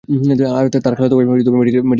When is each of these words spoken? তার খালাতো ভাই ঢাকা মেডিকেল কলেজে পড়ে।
তার 0.75 0.93
খালাতো 0.97 1.15
ভাই 1.17 1.25
ঢাকা 1.25 1.51
মেডিকেল 1.59 1.59
কলেজে 1.59 1.79
পড়ে। 1.79 1.89